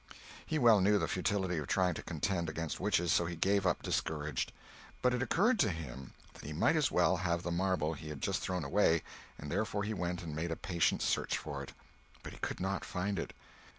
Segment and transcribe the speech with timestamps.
[0.47, 3.83] He well knew the futility of trying to contend against witches, so he gave up
[3.83, 4.51] discouraged.
[5.03, 8.19] But it occurred to him that he might as well have the marble he had
[8.19, 9.03] just thrown away,
[9.37, 11.73] and therefore he went and made a patient search for it.
[12.23, 13.31] But he could not find it.